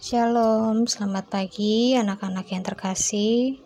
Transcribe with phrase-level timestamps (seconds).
[0.00, 3.60] Shalom, selamat pagi anak-anak yang terkasih,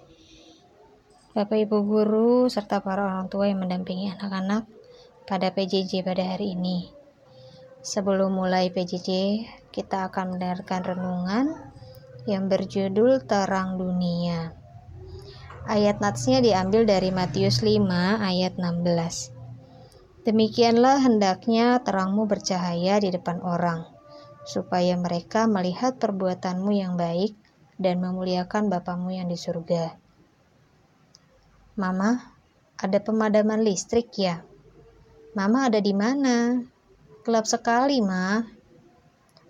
[1.31, 4.67] Bapak Ibu guru, serta para orang tua yang mendampingi anak-anak
[5.31, 6.91] pada PJJ pada hari ini.
[7.87, 9.11] Sebelum mulai PJJ,
[9.71, 11.55] kita akan mendengarkan renungan
[12.27, 14.59] yang berjudul Terang Dunia.
[15.71, 17.79] Ayat natsnya diambil dari Matius 5
[18.19, 20.27] ayat 16.
[20.27, 23.94] Demikianlah hendaknya terangmu bercahaya di depan orang
[24.45, 27.33] supaya mereka melihat perbuatanmu yang baik
[27.81, 29.97] dan memuliakan Bapamu yang di surga.
[31.75, 32.37] Mama,
[32.79, 34.47] ada pemadaman listrik ya?
[35.35, 36.63] Mama ada di mana?
[37.27, 38.39] Gelap sekali, Ma.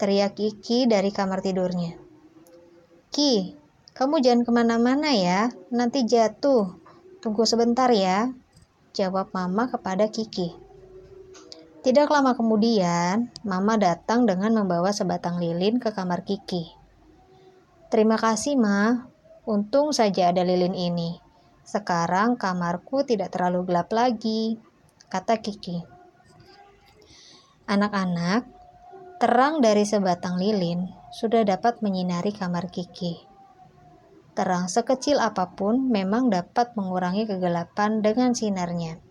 [0.01, 2.01] Teriak Kiki dari kamar tidurnya.
[3.13, 3.53] Ki,
[3.93, 6.81] kamu jangan ke mana-mana ya, nanti jatuh.
[7.21, 8.33] Tunggu sebentar ya,
[8.97, 10.64] jawab Mama kepada Kiki.
[11.85, 16.73] Tidak lama kemudian, Mama datang dengan membawa sebatang lilin ke kamar Kiki.
[17.93, 19.05] Terima kasih, Ma.
[19.45, 21.21] Untung saja ada lilin ini.
[21.61, 24.57] Sekarang kamarku tidak terlalu gelap lagi,
[25.13, 25.85] kata Kiki.
[27.69, 28.49] Anak-anak,
[29.21, 33.29] terang dari sebatang lilin sudah dapat menyinari kamar Kiki.
[34.33, 39.04] Terang sekecil apa pun memang dapat mengurangi kegelapan dengan sinarnya.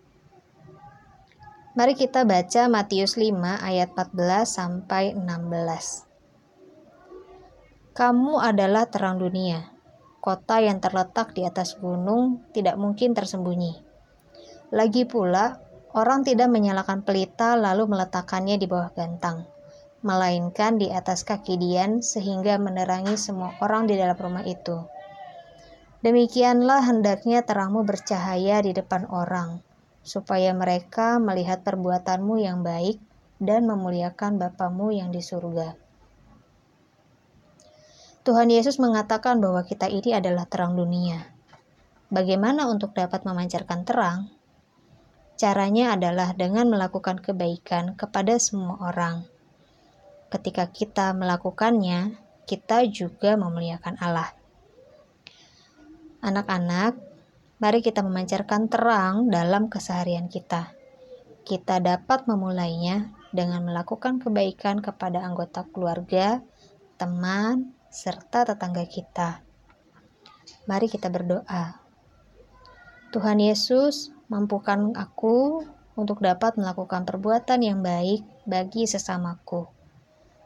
[1.74, 6.06] Mari kita baca Matius 5 ayat 14 sampai 16.
[7.98, 9.74] Kamu adalah terang dunia.
[10.22, 13.82] Kota yang terletak di atas gunung tidak mungkin tersembunyi.
[14.70, 15.58] Lagi pula,
[15.98, 19.42] orang tidak menyalakan pelita lalu meletakkannya di bawah gantang,
[20.06, 24.78] melainkan di atas kaki Dian sehingga menerangi semua orang di dalam rumah itu.
[26.06, 29.58] Demikianlah hendaknya terangmu bercahaya di depan orang,
[30.04, 33.00] supaya mereka melihat perbuatanmu yang baik
[33.40, 35.74] dan memuliakan Bapamu yang di surga.
[38.24, 41.28] Tuhan Yesus mengatakan bahwa kita ini adalah terang dunia.
[42.08, 44.18] Bagaimana untuk dapat memancarkan terang?
[45.34, 49.28] Caranya adalah dengan melakukan kebaikan kepada semua orang.
[50.32, 52.16] Ketika kita melakukannya,
[52.48, 54.32] kita juga memuliakan Allah.
[56.24, 56.96] Anak-anak,
[57.64, 60.76] Mari kita memancarkan terang dalam keseharian kita.
[61.48, 66.44] Kita dapat memulainya dengan melakukan kebaikan kepada anggota keluarga,
[67.00, 69.40] teman, serta tetangga kita.
[70.68, 71.80] Mari kita berdoa.
[73.16, 75.64] Tuhan Yesus, mampukan aku
[75.96, 79.64] untuk dapat melakukan perbuatan yang baik bagi sesamaku.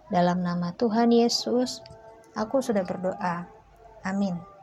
[0.07, 1.83] Dalam nama Tuhan Yesus,
[2.39, 3.51] aku sudah berdoa.
[4.07, 4.58] Amin.